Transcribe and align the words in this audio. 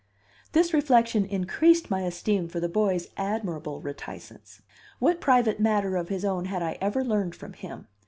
This 0.53 0.73
reflection 0.73 1.25
increased 1.25 1.91
my 1.91 2.01
esteem 2.01 2.47
for 2.47 2.59
the 2.59 2.67
boy's 2.67 3.09
admirable 3.17 3.81
reticence. 3.81 4.63
What 4.97 5.21
private 5.21 5.59
matter 5.59 5.95
of 5.95 6.09
his 6.09 6.25
own 6.25 6.45
had 6.45 6.63
I 6.63 6.79
ever 6.81 7.03
learned 7.03 7.35
from 7.35 7.53
him? 7.53 7.87